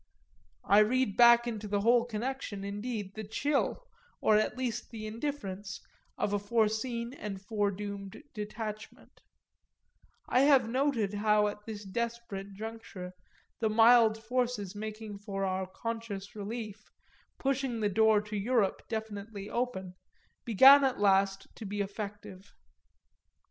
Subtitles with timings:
[0.63, 3.85] I read back into the whole connection indeed the chill,
[4.19, 5.79] or at least the indifference,
[6.17, 9.21] of a foreseen and foredoomed detachment:
[10.27, 13.13] I have noted how at this desperate juncture
[13.59, 16.89] the mild forces making for our conscious relief,
[17.37, 19.93] pushing the door to Europe definitely open,
[20.45, 22.55] began at last to be effective.